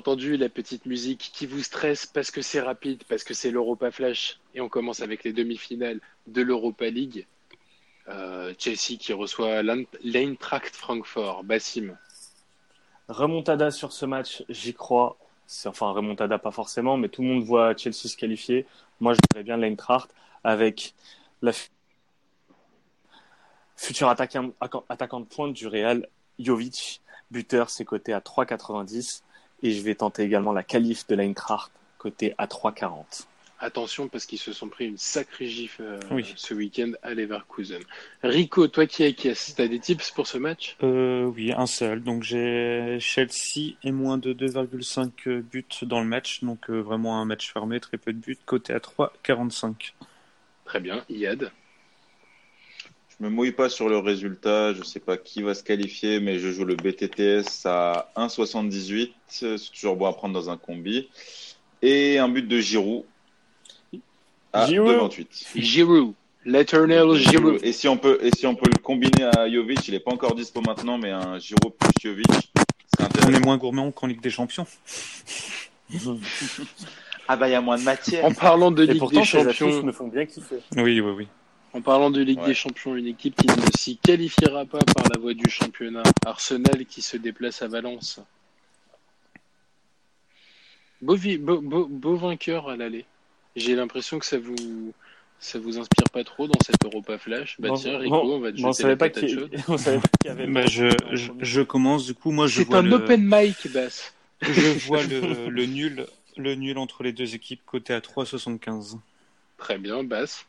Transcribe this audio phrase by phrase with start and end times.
[0.00, 3.90] entendu la petite musique qui vous stresse parce que c'est rapide, parce que c'est l'Europa
[3.90, 4.40] Flash.
[4.54, 7.26] Et on commence avec les demi-finales de l'Europa League.
[8.08, 11.44] Euh, Chelsea qui reçoit l'Eintracht Francfort.
[11.44, 11.98] Bassim.
[13.08, 15.18] Remontada sur ce match, j'y crois.
[15.66, 18.64] Enfin, remontada pas forcément, mais tout le monde voit Chelsea se qualifier.
[19.00, 20.08] Moi, je dirais bien l'Eintracht
[20.44, 20.94] avec
[21.42, 21.52] la
[23.76, 24.52] future attaquant,
[24.88, 26.08] attaquant de pointe du Real,
[26.38, 27.02] Jovic.
[27.30, 29.22] Buteur, c'est coté à 3,90.
[29.62, 33.26] Et je vais tenter également la qualif de l'Eintracht, côté à 3,40.
[33.62, 37.82] Attention parce qu'ils se sont pris une sacrée gifle euh, ce week-end à Leverkusen.
[38.22, 40.78] Rico, toi qui as qui as des tips pour ce match?
[40.82, 42.02] Euh, Oui, un seul.
[42.02, 46.42] Donc j'ai Chelsea et moins de 2,5 buts dans le match.
[46.42, 48.38] Donc euh, vraiment un match fermé, très peu de buts.
[48.46, 49.92] Côté à 3,45.
[50.64, 51.04] Très bien.
[51.10, 51.52] Yad
[53.20, 54.72] je me mouille pas sur le résultat.
[54.72, 59.12] Je sais pas qui va se qualifier, mais je joue le BTTS à 1,78.
[59.26, 61.08] C'est toujours bon à prendre dans un combi.
[61.82, 63.04] Et un but de Giroud
[64.52, 65.26] à 2,28.
[65.56, 66.14] Giroud.
[66.46, 67.58] L'éternel Giroud.
[67.62, 70.12] Et si on peut, et si on peut le combiner à Jovic, il est pas
[70.12, 72.50] encore dispo maintenant, mais un Giroud plus Jovic,
[72.98, 74.66] On est moins gourmand qu'en Ligue des Champions.
[77.28, 78.24] ah bah il y a moins de matière.
[78.24, 80.60] En parlant de Ligue des Champions, me font bien kiffer.
[80.76, 81.28] Oui, oui, oui.
[81.72, 85.20] En parlant de Ligue des Champions, une équipe qui ne s'y qualifiera pas par la
[85.20, 86.02] voie du championnat.
[86.26, 88.20] Arsenal qui se déplace à Valence.
[91.00, 93.04] Beau, beau, vainqueur à l'aller.
[93.56, 94.92] J'ai l'impression que ça vous
[95.38, 97.56] ça vous inspire pas trop dans cette Europa Flash.
[97.58, 99.56] Bah tiens, Rico, on va te jeter la patate chaude.
[99.68, 100.46] On savait pas qu'il y avait.
[100.46, 100.88] Bah, je,
[101.40, 102.30] je, commence du coup.
[102.30, 104.12] Moi, je C'est un open mic, Bass.
[104.42, 108.98] Je vois le, le nul le nul entre les deux équipes côté à 3,75.
[109.58, 110.46] Très bien, Bass.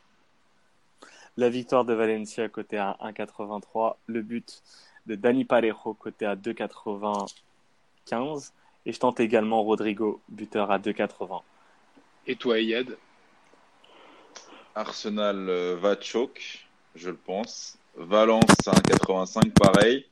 [1.36, 3.96] La victoire de Valencia côté à 1,83.
[4.06, 4.62] Le but
[5.06, 8.50] de Dani Parejo côté à 2,95.
[8.84, 11.40] Et je tente également Rodrigo, buteur à 2,80.
[12.26, 12.96] Et toi, Yad
[14.74, 17.78] Arsenal euh, va choke, je le pense.
[17.96, 20.06] Valence à 1,85, pareil.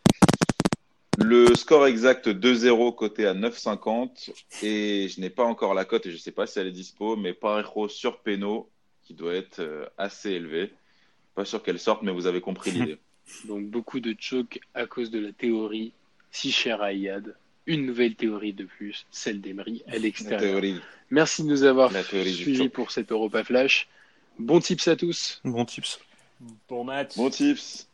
[1.19, 4.33] Le score exact 2-0 côté à 9,50
[4.63, 6.73] et je n'ai pas encore la cote et je ne sais pas si elle est
[6.73, 8.71] dispo, mais Parejo sur Peno
[9.03, 10.73] qui doit être euh, assez élevé.
[11.35, 12.99] Pas sûr qu'elle sorte, mais vous avez compris l'idée.
[13.45, 15.93] Donc beaucoup de choke à cause de la théorie
[16.31, 17.37] si chère à Yad.
[17.67, 20.63] Une nouvelle théorie de plus, celle d'Emery à l'extérieur.
[21.11, 23.89] Merci de nous avoir suivis pour cette Europa Flash.
[24.39, 25.41] Bon tips à tous.
[25.45, 26.01] Bon tips.
[26.69, 27.17] Bon match.
[27.17, 27.87] Bon tips.